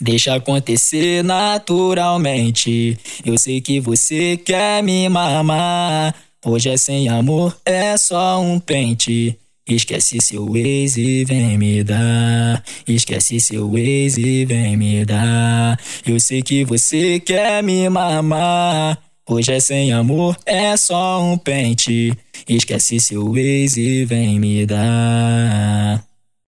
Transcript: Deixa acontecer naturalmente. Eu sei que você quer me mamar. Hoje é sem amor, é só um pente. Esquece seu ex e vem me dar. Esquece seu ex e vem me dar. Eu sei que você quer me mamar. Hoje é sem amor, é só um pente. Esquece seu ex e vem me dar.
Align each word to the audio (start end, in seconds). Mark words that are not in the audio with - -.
Deixa 0.00 0.34
acontecer 0.34 1.22
naturalmente. 1.22 2.96
Eu 3.24 3.36
sei 3.36 3.60
que 3.60 3.78
você 3.78 4.36
quer 4.38 4.82
me 4.82 5.06
mamar. 5.10 6.14
Hoje 6.42 6.70
é 6.70 6.76
sem 6.78 7.06
amor, 7.10 7.54
é 7.66 7.98
só 7.98 8.40
um 8.40 8.58
pente. 8.58 9.36
Esquece 9.68 10.18
seu 10.22 10.56
ex 10.56 10.96
e 10.96 11.22
vem 11.26 11.58
me 11.58 11.84
dar. 11.84 12.64
Esquece 12.88 13.38
seu 13.40 13.76
ex 13.76 14.16
e 14.16 14.46
vem 14.46 14.74
me 14.74 15.04
dar. 15.04 15.78
Eu 16.06 16.18
sei 16.18 16.42
que 16.42 16.64
você 16.64 17.20
quer 17.20 17.62
me 17.62 17.86
mamar. 17.90 18.98
Hoje 19.28 19.52
é 19.52 19.60
sem 19.60 19.92
amor, 19.92 20.34
é 20.46 20.76
só 20.78 21.22
um 21.22 21.36
pente. 21.36 22.16
Esquece 22.48 22.98
seu 22.98 23.36
ex 23.36 23.76
e 23.76 24.06
vem 24.06 24.40
me 24.40 24.64
dar. 24.64 25.99